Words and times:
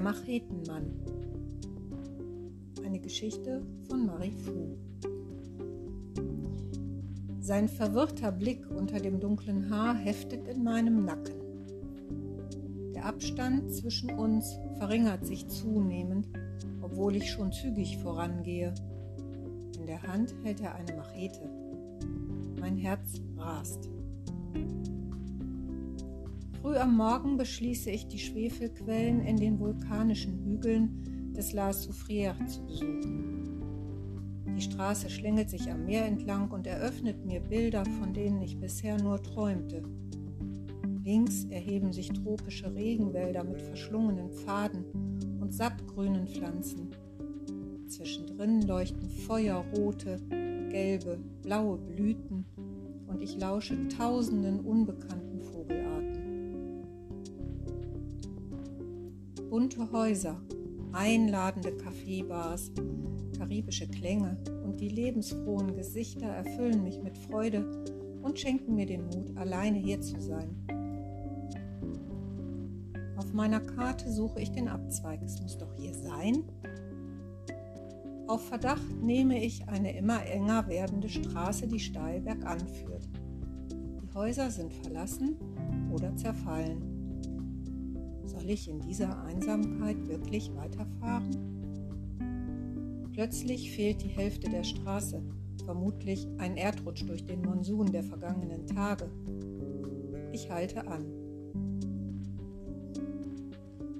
Machetenmann. 0.00 0.90
Eine 2.82 2.98
Geschichte 3.00 3.60
von 3.86 4.06
Marie 4.06 4.32
Fu. 4.32 4.78
Sein 7.38 7.68
verwirrter 7.68 8.32
Blick 8.32 8.64
unter 8.70 8.98
dem 8.98 9.20
dunklen 9.20 9.68
Haar 9.68 9.94
heftet 9.94 10.48
in 10.48 10.64
meinem 10.64 11.04
Nacken. 11.04 11.34
Der 12.94 13.04
Abstand 13.04 13.74
zwischen 13.74 14.10
uns 14.18 14.58
verringert 14.78 15.26
sich 15.26 15.46
zunehmend, 15.48 16.30
obwohl 16.80 17.16
ich 17.16 17.30
schon 17.30 17.52
zügig 17.52 17.98
vorangehe. 17.98 18.72
In 19.78 19.84
der 19.84 20.02
Hand 20.02 20.34
hält 20.44 20.62
er 20.62 20.76
eine 20.76 20.96
Machete. 20.96 21.50
Mein 22.58 22.78
Herz 22.78 23.20
rast. 23.36 23.90
Früh 26.64 26.78
am 26.78 26.96
Morgen 26.96 27.36
beschließe 27.36 27.90
ich, 27.90 28.08
die 28.08 28.18
Schwefelquellen 28.18 29.20
in 29.20 29.36
den 29.36 29.60
vulkanischen 29.60 30.42
Hügeln 30.46 31.32
des 31.36 31.52
La 31.52 31.68
Soufrière 31.72 32.46
zu 32.46 32.64
besuchen. 32.64 33.60
Die 34.56 34.62
Straße 34.62 35.10
schlängelt 35.10 35.50
sich 35.50 35.70
am 35.70 35.84
Meer 35.84 36.06
entlang 36.06 36.50
und 36.52 36.66
eröffnet 36.66 37.26
mir 37.26 37.40
Bilder, 37.40 37.84
von 38.00 38.14
denen 38.14 38.40
ich 38.40 38.58
bisher 38.58 38.96
nur 38.96 39.22
träumte. 39.22 39.82
Links 41.04 41.44
erheben 41.50 41.92
sich 41.92 42.08
tropische 42.08 42.74
Regenwälder 42.74 43.44
mit 43.44 43.60
verschlungenen 43.60 44.30
Pfaden 44.30 44.86
und 45.42 45.52
sattgrünen 45.52 46.26
Pflanzen. 46.26 46.88
Zwischendrin 47.88 48.62
leuchten 48.62 49.10
feuerrote, 49.10 50.18
gelbe, 50.70 51.18
blaue 51.42 51.76
Blüten 51.76 52.46
und 53.06 53.20
ich 53.20 53.38
lausche 53.38 53.86
tausenden 53.88 54.60
unbekannten 54.60 55.42
Vogelarten. 55.42 56.03
Bunte 59.54 59.88
Häuser, 59.92 60.40
einladende 60.92 61.76
Kaffeebars, 61.76 62.72
karibische 63.38 63.86
Klänge 63.86 64.36
und 64.64 64.80
die 64.80 64.88
lebensfrohen 64.88 65.76
Gesichter 65.76 66.26
erfüllen 66.26 66.82
mich 66.82 67.00
mit 67.00 67.16
Freude 67.16 67.64
und 68.24 68.36
schenken 68.36 68.74
mir 68.74 68.86
den 68.86 69.04
Mut, 69.04 69.36
alleine 69.36 69.78
hier 69.78 70.00
zu 70.00 70.20
sein. 70.20 70.56
Auf 73.16 73.32
meiner 73.32 73.60
Karte 73.60 74.10
suche 74.10 74.40
ich 74.40 74.50
den 74.50 74.66
Abzweig. 74.66 75.22
Es 75.22 75.40
muss 75.40 75.56
doch 75.56 75.72
hier 75.76 75.94
sein. 75.94 76.42
Auf 78.26 78.48
Verdacht 78.48 79.02
nehme 79.02 79.40
ich 79.40 79.68
eine 79.68 79.96
immer 79.96 80.26
enger 80.26 80.66
werdende 80.66 81.08
Straße, 81.08 81.68
die 81.68 81.78
steil 81.78 82.22
bergan 82.22 82.58
führt. 82.58 83.08
Die 83.70 84.14
Häuser 84.14 84.50
sind 84.50 84.72
verlassen 84.72 85.36
oder 85.92 86.16
zerfallen. 86.16 86.93
Soll 88.44 88.52
ich 88.52 88.68
in 88.68 88.80
dieser 88.80 89.24
Einsamkeit 89.24 90.06
wirklich 90.06 90.54
weiterfahren? 90.54 91.30
Plötzlich 93.14 93.70
fehlt 93.70 94.02
die 94.02 94.08
Hälfte 94.08 94.50
der 94.50 94.64
Straße, 94.64 95.22
vermutlich 95.64 96.28
ein 96.36 96.58
Erdrutsch 96.58 97.06
durch 97.06 97.24
den 97.24 97.40
Monsun 97.40 97.90
der 97.90 98.02
vergangenen 98.02 98.66
Tage. 98.66 99.10
Ich 100.32 100.50
halte 100.50 100.86
an. 100.86 101.06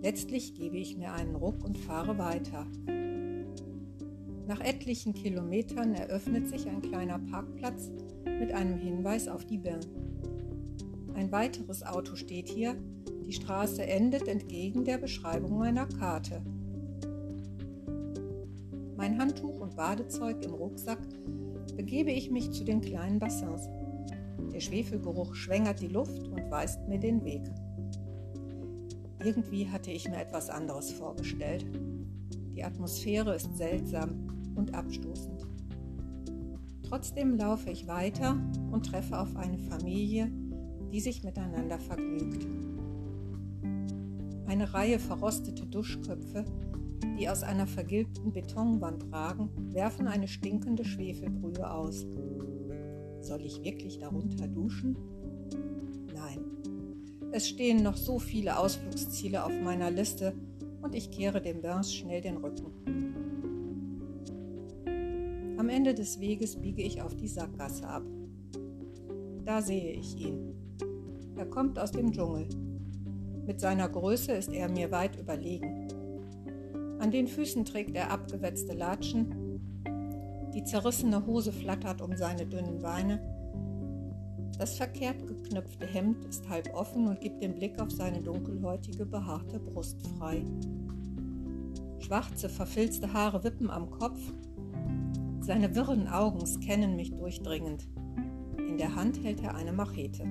Letztlich 0.00 0.54
gebe 0.54 0.78
ich 0.78 0.96
mir 0.96 1.12
einen 1.12 1.34
Ruck 1.34 1.62
und 1.62 1.76
fahre 1.76 2.16
weiter. 2.16 2.66
Nach 4.48 4.60
etlichen 4.60 5.12
Kilometern 5.12 5.92
eröffnet 5.92 6.48
sich 6.48 6.66
ein 6.66 6.80
kleiner 6.80 7.18
Parkplatz 7.18 7.90
mit 8.24 8.52
einem 8.52 8.78
Hinweis 8.78 9.28
auf 9.28 9.44
die 9.44 9.58
Bain. 9.58 9.80
Ein 11.12 11.30
weiteres 11.30 11.82
Auto 11.82 12.16
steht 12.16 12.48
hier, 12.48 12.74
die 13.30 13.36
Straße 13.36 13.86
endet 13.86 14.26
entgegen 14.26 14.84
der 14.84 14.98
Beschreibung 14.98 15.56
meiner 15.56 15.86
Karte. 15.86 16.42
Mein 18.96 19.20
Handtuch 19.20 19.60
und 19.60 19.76
Badezeug 19.76 20.44
im 20.44 20.52
Rucksack 20.52 20.98
begebe 21.76 22.10
ich 22.10 22.32
mich 22.32 22.50
zu 22.50 22.64
den 22.64 22.80
kleinen 22.80 23.20
Bassins. 23.20 23.68
Der 24.52 24.58
Schwefelgeruch 24.58 25.36
schwängert 25.36 25.80
die 25.80 25.86
Luft 25.86 26.26
und 26.26 26.50
weist 26.50 26.88
mir 26.88 26.98
den 26.98 27.24
Weg. 27.24 27.42
Irgendwie 29.22 29.68
hatte 29.68 29.92
ich 29.92 30.08
mir 30.08 30.20
etwas 30.20 30.50
anderes 30.50 30.90
vorgestellt. 30.90 31.64
Die 32.56 32.64
Atmosphäre 32.64 33.36
ist 33.36 33.56
seltsam 33.56 34.26
und 34.56 34.74
abstoßend. 34.74 35.46
Trotzdem 36.82 37.36
laufe 37.36 37.70
ich 37.70 37.86
weiter 37.86 38.36
und 38.72 38.86
treffe 38.86 39.20
auf 39.20 39.36
eine 39.36 39.58
Familie, 39.58 40.32
die 40.92 40.98
sich 40.98 41.22
miteinander 41.22 41.78
vergnügt. 41.78 42.48
Eine 44.46 44.74
Reihe 44.74 44.98
verrostete 44.98 45.66
Duschköpfe, 45.66 46.44
die 47.18 47.28
aus 47.28 47.42
einer 47.42 47.66
vergilbten 47.66 48.32
Betonwand 48.32 49.12
ragen, 49.12 49.50
werfen 49.72 50.08
eine 50.08 50.26
stinkende 50.26 50.84
Schwefelbrühe 50.84 51.70
aus. 51.70 52.06
Soll 53.20 53.44
ich 53.44 53.62
wirklich 53.62 53.98
darunter 53.98 54.48
duschen? 54.48 54.96
Nein. 56.14 56.40
Es 57.32 57.48
stehen 57.48 57.82
noch 57.82 57.96
so 57.96 58.18
viele 58.18 58.58
Ausflugsziele 58.58 59.44
auf 59.44 59.52
meiner 59.62 59.90
Liste 59.90 60.34
und 60.82 60.94
ich 60.94 61.10
kehre 61.10 61.40
dem 61.40 61.60
Burns 61.60 61.94
schnell 61.94 62.20
den 62.20 62.38
Rücken. 62.38 62.72
Am 65.58 65.68
Ende 65.68 65.94
des 65.94 66.18
Weges 66.18 66.56
biege 66.56 66.82
ich 66.82 67.02
auf 67.02 67.14
die 67.14 67.28
Sackgasse 67.28 67.86
ab. 67.86 68.02
Da 69.44 69.60
sehe 69.60 69.92
ich 69.92 70.18
ihn. 70.18 70.54
Er 71.36 71.46
kommt 71.46 71.78
aus 71.78 71.92
dem 71.92 72.12
Dschungel. 72.12 72.48
Mit 73.50 73.58
seiner 73.58 73.88
Größe 73.88 74.30
ist 74.30 74.52
er 74.52 74.70
mir 74.70 74.92
weit 74.92 75.18
überlegen. 75.18 75.88
An 77.00 77.10
den 77.10 77.26
Füßen 77.26 77.64
trägt 77.64 77.96
er 77.96 78.12
abgewetzte 78.12 78.74
Latschen, 78.74 79.60
die 80.54 80.62
zerrissene 80.62 81.26
Hose 81.26 81.50
flattert 81.50 82.00
um 82.00 82.16
seine 82.16 82.46
dünnen 82.46 82.78
Beine. 82.78 83.18
Das 84.56 84.76
verkehrt 84.76 85.26
geknöpfte 85.26 85.84
Hemd 85.84 86.24
ist 86.26 86.48
halb 86.48 86.72
offen 86.74 87.08
und 87.08 87.20
gibt 87.20 87.42
den 87.42 87.56
Blick 87.56 87.80
auf 87.80 87.90
seine 87.90 88.22
dunkelhäutige, 88.22 89.04
behaarte 89.04 89.58
Brust 89.58 90.00
frei. 90.16 90.44
Schwarze, 91.98 92.48
verfilzte 92.48 93.12
Haare 93.12 93.42
wippen 93.42 93.68
am 93.68 93.90
Kopf. 93.90 94.20
Seine 95.40 95.74
wirren 95.74 96.06
Augen 96.06 96.46
scannen 96.46 96.94
mich 96.94 97.16
durchdringend. 97.16 97.88
In 98.58 98.78
der 98.78 98.94
Hand 98.94 99.24
hält 99.24 99.42
er 99.42 99.56
eine 99.56 99.72
Machete. 99.72 100.22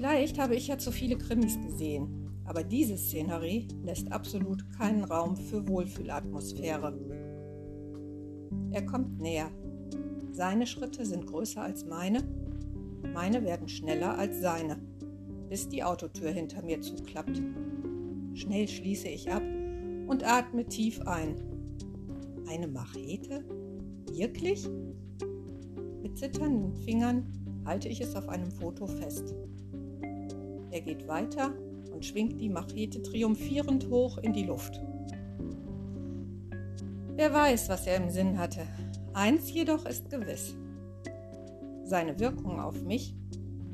Vielleicht 0.00 0.38
habe 0.38 0.54
ich 0.54 0.68
ja 0.68 0.78
zu 0.78 0.92
viele 0.92 1.18
Krimis 1.18 1.60
gesehen, 1.60 2.30
aber 2.46 2.64
diese 2.64 2.96
Szenerie 2.96 3.68
lässt 3.82 4.10
absolut 4.10 4.64
keinen 4.70 5.04
Raum 5.04 5.36
für 5.36 5.68
Wohlfühlatmosphäre. 5.68 6.98
Er 8.70 8.86
kommt 8.86 9.20
näher. 9.20 9.50
Seine 10.32 10.66
Schritte 10.66 11.04
sind 11.04 11.26
größer 11.26 11.60
als 11.60 11.84
meine, 11.84 12.24
meine 13.12 13.44
werden 13.44 13.68
schneller 13.68 14.16
als 14.16 14.40
seine, 14.40 14.78
bis 15.50 15.68
die 15.68 15.84
Autotür 15.84 16.30
hinter 16.30 16.62
mir 16.62 16.80
zuklappt. 16.80 17.42
Schnell 18.32 18.68
schließe 18.68 19.08
ich 19.08 19.30
ab 19.30 19.42
und 20.06 20.24
atme 20.24 20.64
tief 20.64 21.02
ein. 21.02 21.36
Eine 22.48 22.68
Machete? 22.68 23.44
Wirklich? 24.10 24.66
Mit 26.02 26.16
zitternden 26.16 26.74
Fingern 26.74 27.30
halte 27.66 27.90
ich 27.90 28.00
es 28.00 28.16
auf 28.16 28.30
einem 28.30 28.50
Foto 28.50 28.86
fest. 28.86 29.34
Er 30.70 30.80
geht 30.80 31.08
weiter 31.08 31.52
und 31.92 32.04
schwingt 32.04 32.40
die 32.40 32.48
Machete 32.48 33.02
triumphierend 33.02 33.88
hoch 33.88 34.18
in 34.18 34.32
die 34.32 34.44
Luft. 34.44 34.80
Wer 37.16 37.34
weiß, 37.34 37.68
was 37.68 37.86
er 37.86 37.96
im 37.96 38.10
Sinn 38.10 38.38
hatte. 38.38 38.66
Eins 39.12 39.52
jedoch 39.52 39.84
ist 39.84 40.08
gewiss. 40.08 40.54
Seine 41.84 42.18
Wirkung 42.20 42.60
auf 42.60 42.82
mich 42.82 43.14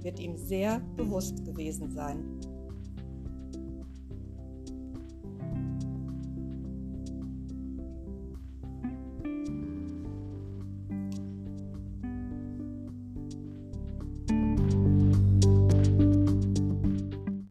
wird 0.00 0.18
ihm 0.18 0.36
sehr 0.36 0.80
bewusst 0.96 1.44
gewesen 1.44 1.90
sein. 1.90 2.40